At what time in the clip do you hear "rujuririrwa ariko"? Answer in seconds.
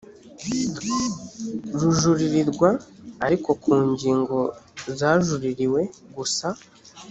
1.79-3.49